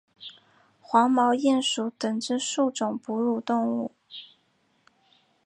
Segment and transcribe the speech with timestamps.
[0.81, 3.91] 黄毛鼹属等之数种哺乳动物。